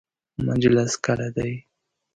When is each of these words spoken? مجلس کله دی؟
مجلس 0.47 0.91
کله 1.05 1.27
دی؟ 1.35 1.51